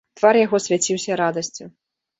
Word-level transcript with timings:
Твар 0.19 0.39
яго 0.39 0.57
свяціўся 0.69 1.21
радасцю. 1.25 1.73